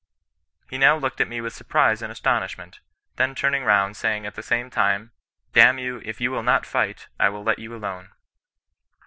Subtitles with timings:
[0.67, 2.79] He now looked at me with sur prise and astonishment,
[3.17, 6.41] then turning round saying at the same time, * D— n you, if you will
[6.41, 8.09] not fight, I will let you alone.'